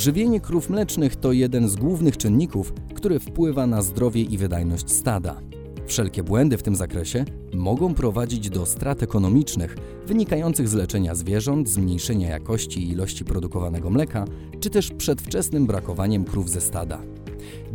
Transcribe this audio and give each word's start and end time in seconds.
Żywienie 0.00 0.40
krów 0.40 0.70
mlecznych 0.70 1.16
to 1.16 1.32
jeden 1.32 1.68
z 1.68 1.76
głównych 1.76 2.16
czynników, 2.16 2.72
który 2.94 3.18
wpływa 3.18 3.66
na 3.66 3.82
zdrowie 3.82 4.22
i 4.22 4.38
wydajność 4.38 4.90
stada. 4.90 5.40
Wszelkie 5.86 6.22
błędy 6.22 6.58
w 6.58 6.62
tym 6.62 6.76
zakresie 6.76 7.24
mogą 7.54 7.94
prowadzić 7.94 8.50
do 8.50 8.66
strat 8.66 9.02
ekonomicznych 9.02 9.76
wynikających 10.06 10.68
z 10.68 10.74
leczenia 10.74 11.14
zwierząt, 11.14 11.68
zmniejszenia 11.68 12.28
jakości 12.28 12.82
i 12.82 12.90
ilości 12.90 13.24
produkowanego 13.24 13.90
mleka, 13.90 14.24
czy 14.60 14.70
też 14.70 14.90
przedwczesnym 14.90 15.66
brakowaniem 15.66 16.24
krów 16.24 16.50
ze 16.50 16.60
stada. 16.60 17.02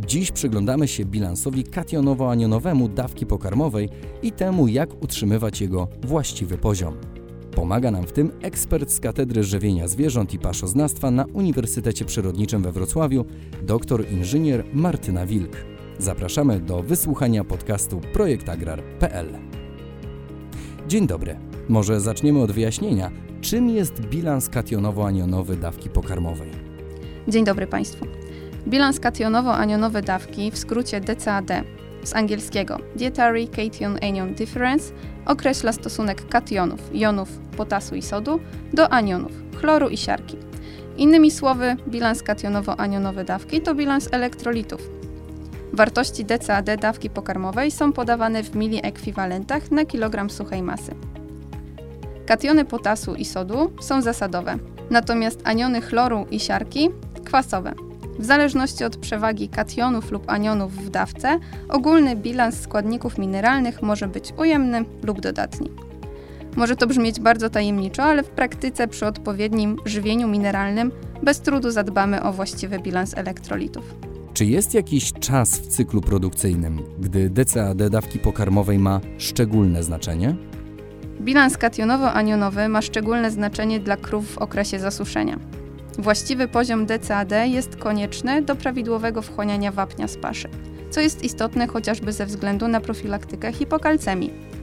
Dziś 0.06 0.32
przyglądamy 0.32 0.88
się 0.88 1.04
bilansowi 1.04 1.64
kationowo-anionowemu 1.64 2.88
dawki 2.94 3.26
pokarmowej 3.26 3.88
i 4.22 4.32
temu, 4.32 4.68
jak 4.68 5.02
utrzymywać 5.02 5.60
jego 5.60 5.88
właściwy 6.02 6.58
poziom. 6.58 7.15
Pomaga 7.56 7.90
nam 7.90 8.06
w 8.06 8.12
tym 8.12 8.32
ekspert 8.42 8.90
z 8.90 9.00
Katedry 9.00 9.44
Żywienia 9.44 9.88
Zwierząt 9.88 10.34
i 10.34 10.38
Paszoznawstwa 10.38 11.10
na 11.10 11.24
Uniwersytecie 11.32 12.04
Przyrodniczym 12.04 12.62
we 12.62 12.72
Wrocławiu, 12.72 13.24
doktor 13.62 14.10
inżynier 14.10 14.64
Martyna 14.72 15.26
Wilk. 15.26 15.56
Zapraszamy 15.98 16.60
do 16.60 16.82
wysłuchania 16.82 17.44
podcastu 17.44 18.00
projektagrar.pl. 18.12 19.26
Dzień 20.88 21.06
dobry. 21.06 21.38
Może 21.68 22.00
zaczniemy 22.00 22.42
od 22.42 22.52
wyjaśnienia, 22.52 23.10
czym 23.40 23.70
jest 23.70 24.00
bilans 24.00 24.50
kationowo-anionowy 24.50 25.56
dawki 25.56 25.90
pokarmowej. 25.90 26.50
Dzień 27.28 27.44
dobry 27.44 27.66
Państwu. 27.66 28.06
Bilans 28.68 29.00
kationowo-anionowy 29.00 30.02
dawki, 30.02 30.50
w 30.50 30.58
skrócie 30.58 31.00
DCAD, 31.00 31.50
z 32.04 32.16
angielskiego 32.16 32.78
Dietary 32.96 33.48
Cation 33.48 33.98
Anion 34.02 34.34
Difference, 34.34 34.92
określa 35.26 35.72
stosunek 35.72 36.28
kationów, 36.28 36.80
jonów 36.94 37.45
potasu 37.56 37.94
i 37.94 38.02
sodu 38.02 38.40
do 38.72 38.92
anionów, 38.92 39.32
chloru 39.56 39.88
i 39.88 39.96
siarki. 39.96 40.36
Innymi 40.96 41.30
słowy, 41.30 41.76
bilans 41.88 42.22
kationowo-anionowy 42.22 43.24
dawki 43.24 43.60
to 43.60 43.74
bilans 43.74 44.08
elektrolitów. 44.12 44.80
Wartości 45.72 46.24
DCAD 46.24 46.76
dawki 46.80 47.10
pokarmowej 47.10 47.70
są 47.70 47.92
podawane 47.92 48.42
w 48.42 48.54
miliekwiwalentach 48.54 49.70
na 49.70 49.84
kilogram 49.84 50.30
suchej 50.30 50.62
masy. 50.62 50.94
Kationy 52.26 52.64
potasu 52.64 53.14
i 53.14 53.24
sodu 53.24 53.72
są 53.80 54.02
zasadowe, 54.02 54.58
natomiast 54.90 55.40
aniony 55.44 55.80
chloru 55.80 56.26
i 56.30 56.40
siarki 56.40 56.90
kwasowe. 57.24 57.74
W 58.18 58.24
zależności 58.24 58.84
od 58.84 58.96
przewagi 58.96 59.48
kationów 59.48 60.10
lub 60.10 60.30
anionów 60.30 60.72
w 60.72 60.90
dawce, 60.90 61.38
ogólny 61.68 62.16
bilans 62.16 62.60
składników 62.60 63.18
mineralnych 63.18 63.82
może 63.82 64.08
być 64.08 64.32
ujemny 64.36 64.84
lub 65.02 65.20
dodatni. 65.20 65.70
Może 66.56 66.76
to 66.76 66.86
brzmieć 66.86 67.20
bardzo 67.20 67.50
tajemniczo, 67.50 68.02
ale 68.02 68.22
w 68.22 68.28
praktyce 68.28 68.88
przy 68.88 69.06
odpowiednim 69.06 69.76
żywieniu 69.84 70.28
mineralnym 70.28 70.92
bez 71.22 71.40
trudu 71.40 71.70
zadbamy 71.70 72.22
o 72.22 72.32
właściwy 72.32 72.78
bilans 72.78 73.14
elektrolitów. 73.14 73.94
Czy 74.34 74.44
jest 74.44 74.74
jakiś 74.74 75.12
czas 75.12 75.58
w 75.58 75.66
cyklu 75.66 76.00
produkcyjnym, 76.00 76.82
gdy 76.98 77.30
DCAD 77.30 77.88
dawki 77.88 78.18
pokarmowej 78.18 78.78
ma 78.78 79.00
szczególne 79.18 79.82
znaczenie? 79.82 80.36
Bilans 81.20 81.58
kationowo-anionowy 81.58 82.68
ma 82.68 82.82
szczególne 82.82 83.30
znaczenie 83.30 83.80
dla 83.80 83.96
krów 83.96 84.32
w 84.32 84.38
okresie 84.38 84.78
zasuszenia. 84.78 85.38
Właściwy 85.98 86.48
poziom 86.48 86.86
DCAD 86.86 87.32
jest 87.44 87.76
konieczny 87.76 88.42
do 88.42 88.56
prawidłowego 88.56 89.22
wchłaniania 89.22 89.72
wapnia 89.72 90.08
z 90.08 90.16
paszy, 90.16 90.48
co 90.90 91.00
jest 91.00 91.24
istotne 91.24 91.66
chociażby 91.66 92.12
ze 92.12 92.26
względu 92.26 92.68
na 92.68 92.80
profilaktykę 92.80 93.52
hipokalcemii. 93.52 94.55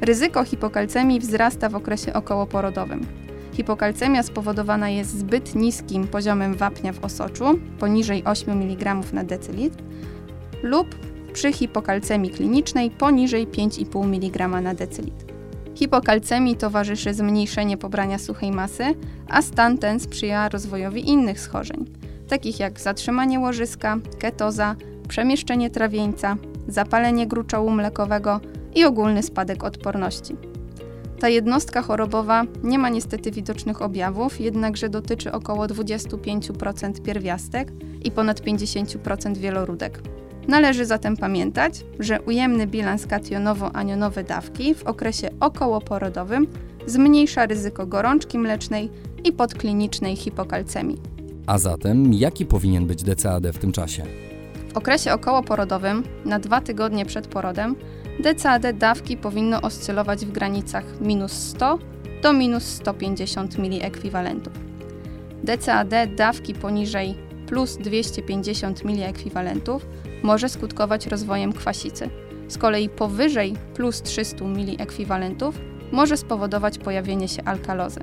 Ryzyko 0.00 0.44
hipokalcemii 0.44 1.20
wzrasta 1.20 1.68
w 1.68 1.74
okresie 1.74 2.12
okołoporodowym. 2.12 3.06
Hipokalcemia 3.52 4.22
spowodowana 4.22 4.88
jest 4.88 5.18
zbyt 5.18 5.54
niskim 5.54 6.08
poziomem 6.08 6.54
wapnia 6.54 6.92
w 6.92 7.04
osoczu, 7.04 7.44
poniżej 7.78 8.24
8 8.24 8.62
mg 8.62 8.94
na 9.12 9.24
decylitr, 9.24 9.84
lub 10.62 10.86
przy 11.32 11.52
hipokalcemii 11.52 12.30
klinicznej 12.30 12.90
poniżej 12.90 13.48
5,5 13.48 14.04
mg 14.04 14.48
na 14.48 14.74
decylitr. 14.74 15.24
Hipokalcemii 15.74 16.56
towarzyszy 16.56 17.14
zmniejszenie 17.14 17.76
pobrania 17.76 18.18
suchej 18.18 18.50
masy, 18.50 18.84
a 19.28 19.42
stan 19.42 19.78
ten 19.78 20.00
sprzyja 20.00 20.48
rozwojowi 20.48 21.08
innych 21.08 21.40
schorzeń, 21.40 21.84
takich 22.28 22.60
jak 22.60 22.80
zatrzymanie 22.80 23.40
łożyska, 23.40 23.98
ketoza, 24.18 24.76
przemieszczenie 25.08 25.70
trawieńca, 25.70 26.36
zapalenie 26.68 27.26
gruczołu 27.26 27.70
mlekowego 27.70 28.40
i 28.76 28.84
ogólny 28.84 29.22
spadek 29.22 29.64
odporności. 29.64 30.36
Ta 31.20 31.28
jednostka 31.28 31.82
chorobowa 31.82 32.44
nie 32.62 32.78
ma 32.78 32.88
niestety 32.88 33.30
widocznych 33.30 33.82
objawów, 33.82 34.40
jednakże 34.40 34.88
dotyczy 34.88 35.32
około 35.32 35.66
25% 35.66 37.02
pierwiastek 37.02 37.72
i 38.04 38.10
ponad 38.10 38.40
50% 38.40 39.36
wieloródek. 39.36 40.02
Należy 40.48 40.86
zatem 40.86 41.16
pamiętać, 41.16 41.84
że 41.98 42.22
ujemny 42.22 42.66
bilans 42.66 43.06
kationowo-anionowy 43.06 44.24
dawki 44.24 44.74
w 44.74 44.84
okresie 44.84 45.28
okołoporodowym 45.40 46.46
zmniejsza 46.86 47.46
ryzyko 47.46 47.86
gorączki 47.86 48.38
mlecznej 48.38 48.90
i 49.24 49.32
podklinicznej 49.32 50.16
hipokalcemii. 50.16 51.00
A 51.46 51.58
zatem 51.58 52.12
jaki 52.12 52.46
powinien 52.46 52.86
być 52.86 53.02
DCAD 53.02 53.46
w 53.46 53.58
tym 53.58 53.72
czasie? 53.72 54.02
W 54.74 54.76
okresie 54.76 55.12
okołoporodowym, 55.12 56.02
na 56.24 56.38
dwa 56.38 56.60
tygodnie 56.60 57.06
przed 57.06 57.26
porodem, 57.26 57.76
DCAD 58.20 58.72
dawki 58.72 59.16
powinno 59.16 59.60
oscylować 59.60 60.26
w 60.26 60.32
granicach 60.32 60.84
minus 61.00 61.32
100 61.32 61.78
do 62.22 62.32
minus 62.32 62.64
150 62.64 63.58
miliekwiwalentów. 63.58 64.52
DCAD 65.44 66.14
dawki 66.16 66.54
poniżej 66.54 67.14
plus 67.46 67.76
250 67.76 68.84
miliekwiwalentów 68.84 69.86
może 70.22 70.48
skutkować 70.48 71.06
rozwojem 71.06 71.52
kwasicy. 71.52 72.10
Z 72.48 72.58
kolei 72.58 72.88
powyżej 72.88 73.54
plus 73.74 74.02
300 74.02 74.44
miliekwiwalentów 74.44 75.58
może 75.92 76.16
spowodować 76.16 76.78
pojawienie 76.78 77.28
się 77.28 77.44
alkalozy. 77.44 78.00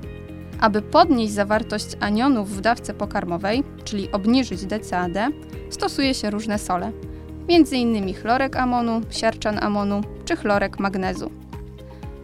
Aby 0.60 0.82
podnieść 0.82 1.32
zawartość 1.32 1.86
anionów 2.00 2.56
w 2.56 2.60
dawce 2.60 2.94
pokarmowej, 2.94 3.64
czyli 3.84 4.12
obniżyć 4.12 4.66
DCAD, 4.66 5.32
stosuje 5.70 6.14
się 6.14 6.30
różne 6.30 6.58
sole, 6.58 6.92
m.in. 7.48 8.14
chlorek 8.14 8.56
amonu, 8.56 9.00
siarczan 9.10 9.58
amonu 9.64 10.00
czy 10.24 10.36
chlorek 10.36 10.80
magnezu. 10.80 11.30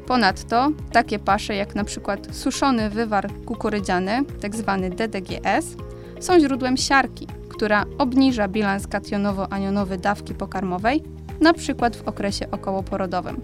Ponadto 0.07 0.69
takie 0.93 1.19
pasze 1.19 1.55
jak 1.55 1.77
np. 1.77 2.17
suszony 2.33 2.91
wywar 2.91 3.31
kukurydziany, 3.47 4.25
tzw. 4.43 4.79
Tak 4.81 4.95
DDGS, 4.95 5.77
są 6.21 6.41
źródłem 6.41 6.77
siarki, 6.77 7.27
która 7.49 7.85
obniża 7.99 8.49
bilans 8.49 8.87
kationowo-anionowy 8.87 9.99
dawki 9.99 10.35
pokarmowej, 10.35 11.03
np. 11.41 11.91
w 11.91 12.09
okresie 12.09 12.51
okołoporodowym. 12.51 13.41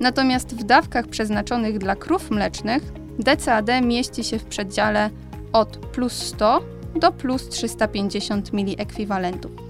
Natomiast 0.00 0.56
w 0.56 0.64
dawkach 0.64 1.06
przeznaczonych 1.06 1.78
dla 1.78 1.96
krów 1.96 2.30
mlecznych 2.30 2.82
DCAD 3.18 3.68
mieści 3.82 4.24
się 4.24 4.38
w 4.38 4.44
przedziale 4.44 5.10
od 5.52 5.76
plus 5.76 6.12
100 6.12 6.62
do 7.00 7.12
plus 7.12 7.48
350 7.48 8.52
miliekwiwalentów. 8.52 9.63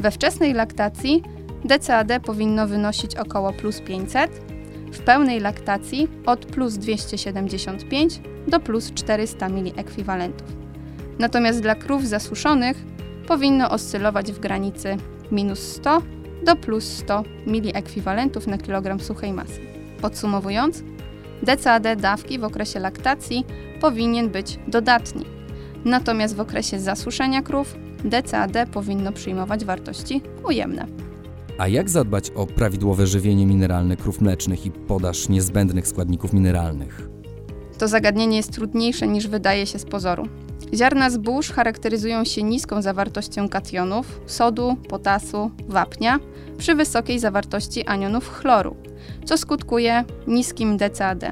We 0.00 0.10
wczesnej 0.10 0.52
laktacji 0.52 1.22
DCAD 1.64 2.12
powinno 2.24 2.66
wynosić 2.66 3.16
około 3.16 3.52
plus 3.52 3.80
500, 3.80 4.30
w 4.92 4.98
pełnej 4.98 5.40
laktacji 5.40 6.08
od 6.26 6.46
plus 6.46 6.74
275 6.74 8.20
do 8.48 8.60
plus 8.60 8.92
400 8.92 9.48
miliekwiwalentów. 9.48 10.46
Natomiast 11.18 11.60
dla 11.60 11.74
krów 11.74 12.06
zasuszonych 12.06 12.76
powinno 13.26 13.70
oscylować 13.70 14.32
w 14.32 14.38
granicy 14.38 14.96
minus 15.32 15.58
100 15.58 16.02
do 16.44 16.56
plus 16.56 16.84
100 16.84 17.22
miliekwiwalentów 17.46 18.46
na 18.46 18.58
kilogram 18.58 19.00
suchej 19.00 19.32
masy. 19.32 19.60
Podsumowując, 20.00 20.82
DCAD 21.42 22.00
dawki 22.00 22.38
w 22.38 22.44
okresie 22.44 22.80
laktacji 22.80 23.44
powinien 23.80 24.28
być 24.28 24.58
dodatni, 24.68 25.24
natomiast 25.84 26.36
w 26.36 26.40
okresie 26.40 26.80
zasuszenia 26.80 27.42
krów 27.42 27.74
DCAD 28.04 28.68
powinno 28.72 29.12
przyjmować 29.12 29.64
wartości 29.64 30.22
ujemne. 30.48 30.86
A 31.58 31.68
jak 31.68 31.90
zadbać 31.90 32.30
o 32.30 32.46
prawidłowe 32.46 33.06
żywienie 33.06 33.46
mineralne 33.46 33.96
krów 33.96 34.20
mlecznych 34.20 34.66
i 34.66 34.70
podaż 34.70 35.28
niezbędnych 35.28 35.88
składników 35.88 36.32
mineralnych? 36.32 37.08
To 37.78 37.88
zagadnienie 37.88 38.36
jest 38.36 38.52
trudniejsze 38.52 39.08
niż 39.08 39.28
wydaje 39.28 39.66
się 39.66 39.78
z 39.78 39.84
pozoru. 39.84 40.28
Ziarna 40.74 41.10
zbóż 41.10 41.50
charakteryzują 41.50 42.24
się 42.24 42.42
niską 42.42 42.82
zawartością 42.82 43.48
kationów, 43.48 44.20
sodu, 44.26 44.76
potasu, 44.88 45.50
wapnia 45.68 46.20
przy 46.58 46.74
wysokiej 46.74 47.18
zawartości 47.18 47.86
anionów 47.86 48.28
chloru, 48.28 48.76
co 49.24 49.38
skutkuje 49.38 50.04
niskim 50.26 50.76
DCAD. 50.76 51.24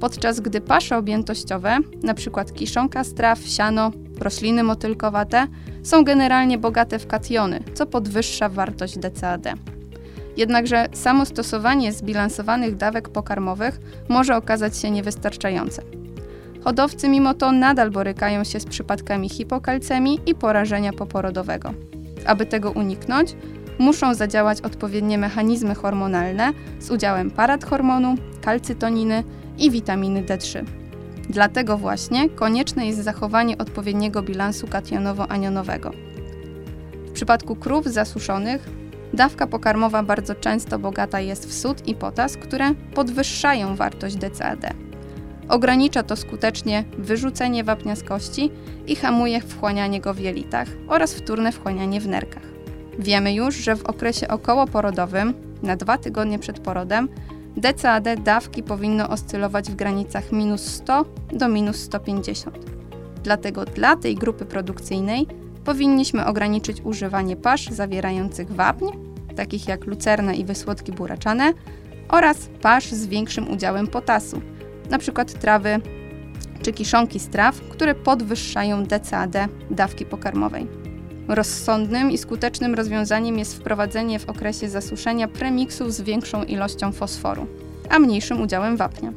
Podczas 0.00 0.40
gdy 0.40 0.60
pasze 0.60 0.96
objętościowe, 0.96 1.76
np. 2.02 2.44
kiszonka 2.54 3.04
straw, 3.04 3.38
siano, 3.38 3.90
rośliny 4.20 4.62
motylkowate, 4.62 5.46
są 5.82 6.04
generalnie 6.04 6.58
bogate 6.58 6.98
w 6.98 7.06
kationy, 7.06 7.60
co 7.74 7.86
podwyższa 7.86 8.48
wartość 8.48 8.98
DCAD. 8.98 9.46
Jednakże 10.36 10.86
samo 10.92 11.26
stosowanie 11.26 11.92
zbilansowanych 11.92 12.76
dawek 12.76 13.08
pokarmowych 13.08 13.80
może 14.08 14.36
okazać 14.36 14.76
się 14.76 14.90
niewystarczające. 14.90 15.82
Hodowcy 16.64 17.08
mimo 17.08 17.34
to 17.34 17.52
nadal 17.52 17.90
borykają 17.90 18.44
się 18.44 18.60
z 18.60 18.66
przypadkami 18.66 19.28
hipokalcemii 19.28 20.20
i 20.26 20.34
porażenia 20.34 20.92
poporodowego. 20.92 21.74
Aby 22.26 22.46
tego 22.46 22.70
uniknąć, 22.70 23.36
muszą 23.78 24.14
zadziałać 24.14 24.60
odpowiednie 24.60 25.18
mechanizmy 25.18 25.74
hormonalne 25.74 26.52
z 26.78 26.90
udziałem 26.90 27.30
paradhormonu, 27.30 28.14
kalcytoniny 28.40 29.24
i 29.58 29.70
witaminy 29.70 30.22
D3. 30.22 30.64
Dlatego 31.30 31.78
właśnie 31.78 32.28
konieczne 32.28 32.86
jest 32.86 32.98
zachowanie 33.02 33.58
odpowiedniego 33.58 34.22
bilansu 34.22 34.66
kationowo-anionowego. 34.66 35.90
W 37.06 37.12
przypadku 37.12 37.56
krów 37.56 37.86
zasuszonych 37.86 38.70
dawka 39.14 39.46
pokarmowa 39.46 40.02
bardzo 40.02 40.34
często 40.34 40.78
bogata 40.78 41.20
jest 41.20 41.48
w 41.48 41.52
sód 41.52 41.88
i 41.88 41.94
potas, 41.94 42.36
które 42.36 42.74
podwyższają 42.94 43.76
wartość 43.76 44.16
DCAD. 44.16 44.74
Ogranicza 45.48 46.02
to 46.02 46.16
skutecznie 46.16 46.84
wyrzucenie 46.98 47.64
wapnia 47.64 47.96
z 47.96 48.02
kości 48.02 48.50
i 48.86 48.96
hamuje 48.96 49.40
wchłanianie 49.40 50.00
go 50.00 50.14
w 50.14 50.20
jelitach 50.20 50.68
oraz 50.88 51.14
wtórne 51.14 51.52
wchłanianie 51.52 52.00
w 52.00 52.08
nerkach. 52.08 52.42
Wiemy 52.98 53.34
już, 53.34 53.54
że 53.54 53.76
w 53.76 53.86
okresie 53.86 54.28
okołoporodowym, 54.28 55.34
na 55.62 55.76
dwa 55.76 55.98
tygodnie 55.98 56.38
przed 56.38 56.60
porodem, 56.60 57.08
DCAD 57.58 58.22
dawki 58.22 58.62
powinno 58.62 59.08
oscylować 59.08 59.70
w 59.70 59.74
granicach 59.74 60.32
minus 60.32 60.60
100 60.66 61.04
do 61.32 61.48
minus 61.48 61.76
150. 61.76 62.58
Dlatego 63.22 63.64
dla 63.64 63.96
tej 63.96 64.14
grupy 64.14 64.44
produkcyjnej 64.44 65.26
powinniśmy 65.64 66.26
ograniczyć 66.26 66.80
używanie 66.80 67.36
pasz 67.36 67.68
zawierających 67.68 68.52
wapń, 68.52 68.84
takich 69.36 69.68
jak 69.68 69.86
lucerna 69.86 70.34
i 70.34 70.44
wysłodki 70.44 70.92
buraczane, 70.92 71.52
oraz 72.08 72.48
pasz 72.62 72.92
z 72.92 73.06
większym 73.06 73.50
udziałem 73.50 73.86
potasu, 73.86 74.40
np. 74.88 75.24
trawy 75.24 75.80
czy 76.62 76.72
kiszonki 76.72 77.20
z 77.20 77.28
traw, 77.28 77.60
które 77.60 77.94
podwyższają 77.94 78.84
DCAD 78.84 79.36
dawki 79.70 80.04
pokarmowej. 80.06 80.87
Rozsądnym 81.28 82.10
i 82.10 82.18
skutecznym 82.18 82.74
rozwiązaniem 82.74 83.38
jest 83.38 83.56
wprowadzenie 83.56 84.18
w 84.18 84.28
okresie 84.28 84.68
zasuszenia 84.68 85.28
premiksów 85.28 85.92
z 85.92 86.00
większą 86.00 86.44
ilością 86.44 86.92
fosforu, 86.92 87.46
a 87.90 87.98
mniejszym 87.98 88.42
udziałem 88.42 88.76
wapnia. 88.76 89.12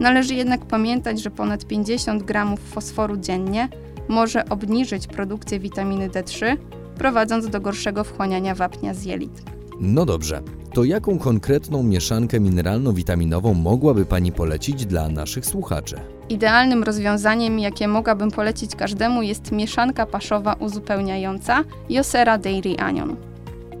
Należy 0.00 0.34
jednak 0.34 0.64
pamiętać, 0.64 1.22
że 1.22 1.30
ponad 1.30 1.64
50 1.64 2.22
g 2.22 2.44
fosforu 2.70 3.16
dziennie 3.16 3.68
może 4.08 4.48
obniżyć 4.48 5.06
produkcję 5.06 5.60
witaminy 5.60 6.08
D3, 6.08 6.56
prowadząc 6.98 7.48
do 7.48 7.60
gorszego 7.60 8.04
wchłaniania 8.04 8.54
wapnia 8.54 8.94
z 8.94 9.04
jelit. 9.04 9.42
No 9.80 10.06
dobrze, 10.06 10.42
to 10.74 10.84
jaką 10.84 11.18
konkretną 11.18 11.82
mieszankę 11.82 12.40
mineralno-witaminową 12.40 13.54
mogłaby 13.54 14.04
Pani 14.04 14.32
polecić 14.32 14.86
dla 14.86 15.08
naszych 15.08 15.46
słuchaczy? 15.46 15.96
Idealnym 16.28 16.82
rozwiązaniem, 16.82 17.58
jakie 17.58 17.88
mogłabym 17.88 18.30
polecić 18.30 18.76
każdemu, 18.76 19.22
jest 19.22 19.52
mieszanka 19.52 20.06
paszowa 20.06 20.52
uzupełniająca 20.52 21.64
Josera 21.88 22.38
Dairy 22.38 22.76
Anion. 22.78 23.16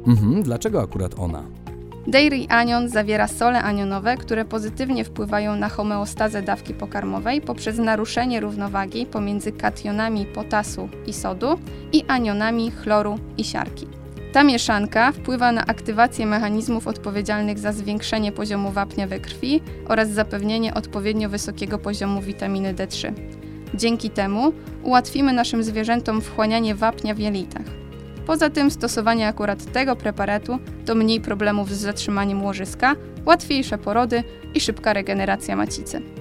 Mhm, 0.06 0.42
dlaczego 0.42 0.82
akurat 0.82 1.14
ona? 1.18 1.42
Dairy 2.06 2.46
Anion 2.48 2.88
zawiera 2.88 3.28
sole 3.28 3.62
anionowe, 3.62 4.16
które 4.16 4.44
pozytywnie 4.44 5.04
wpływają 5.04 5.56
na 5.56 5.68
homeostazę 5.68 6.42
dawki 6.42 6.74
pokarmowej 6.74 7.40
poprzez 7.40 7.78
naruszenie 7.78 8.40
równowagi 8.40 9.06
pomiędzy 9.06 9.52
kationami 9.52 10.26
potasu 10.26 10.88
i 11.06 11.12
sodu 11.12 11.46
i 11.92 12.04
anionami 12.08 12.70
chloru 12.70 13.18
i 13.38 13.44
siarki. 13.44 13.99
Ta 14.32 14.44
mieszanka 14.44 15.12
wpływa 15.12 15.52
na 15.52 15.66
aktywację 15.66 16.26
mechanizmów 16.26 16.86
odpowiedzialnych 16.86 17.58
za 17.58 17.72
zwiększenie 17.72 18.32
poziomu 18.32 18.70
wapnia 18.72 19.06
we 19.06 19.20
krwi 19.20 19.62
oraz 19.88 20.10
zapewnienie 20.10 20.74
odpowiednio 20.74 21.28
wysokiego 21.28 21.78
poziomu 21.78 22.20
witaminy 22.20 22.74
D3. 22.74 23.12
Dzięki 23.74 24.10
temu 24.10 24.52
ułatwimy 24.82 25.32
naszym 25.32 25.62
zwierzętom 25.62 26.20
wchłanianie 26.20 26.74
wapnia 26.74 27.14
w 27.14 27.18
jelitach. 27.18 27.66
Poza 28.26 28.50
tym 28.50 28.70
stosowanie 28.70 29.28
akurat 29.28 29.72
tego 29.72 29.96
preparatu 29.96 30.58
to 30.86 30.94
mniej 30.94 31.20
problemów 31.20 31.70
z 31.70 31.80
zatrzymaniem 31.80 32.42
łożyska, 32.44 32.96
łatwiejsze 33.26 33.78
porody 33.78 34.24
i 34.54 34.60
szybka 34.60 34.92
regeneracja 34.92 35.56
macicy. 35.56 36.19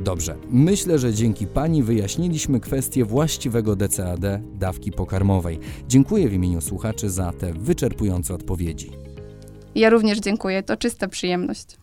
Dobrze, 0.00 0.36
myślę, 0.50 0.98
że 0.98 1.14
dzięki 1.14 1.46
Pani 1.46 1.82
wyjaśniliśmy 1.82 2.60
kwestię 2.60 3.04
właściwego 3.04 3.76
DCAD 3.76 4.20
dawki 4.58 4.92
pokarmowej. 4.92 5.58
Dziękuję 5.88 6.28
w 6.28 6.32
imieniu 6.32 6.60
słuchaczy 6.60 7.10
za 7.10 7.32
te 7.32 7.52
wyczerpujące 7.52 8.34
odpowiedzi. 8.34 8.90
Ja 9.74 9.90
również 9.90 10.18
dziękuję, 10.18 10.62
to 10.62 10.76
czysta 10.76 11.08
przyjemność. 11.08 11.76